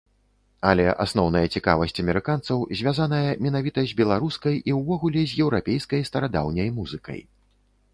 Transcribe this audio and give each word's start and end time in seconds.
Але 0.69 0.85
асноўная 1.03 1.43
цікавасць 1.57 2.01
амерыканцаў 2.05 2.65
звязаная 2.81 3.31
менавіта 3.47 3.79
з 3.95 3.99
беларускай 4.03 4.55
і 4.69 4.79
ўвогуле 4.83 5.21
з 5.35 5.43
еўрапейскай 5.47 6.01
старадаўняй 6.13 6.69
музыкай. 6.81 7.21